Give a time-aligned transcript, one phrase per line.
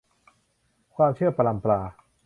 [0.95, 1.79] ความเชื่อปรัมปรา